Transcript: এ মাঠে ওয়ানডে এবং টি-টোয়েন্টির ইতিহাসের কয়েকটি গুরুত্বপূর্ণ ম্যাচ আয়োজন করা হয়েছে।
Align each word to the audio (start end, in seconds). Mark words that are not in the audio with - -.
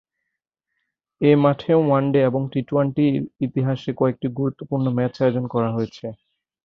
এ 1.21 1.31
মাঠে 1.43 1.71
ওয়ানডে 1.79 2.19
এবং 2.29 2.41
টি-টোয়েন্টির 2.51 3.13
ইতিহাসের 3.45 3.93
কয়েকটি 3.97 4.27
গুরুত্বপূর্ণ 4.37 4.85
ম্যাচ 4.97 5.15
আয়োজন 5.23 5.45
করা 5.53 5.69
হয়েছে। 5.71 6.05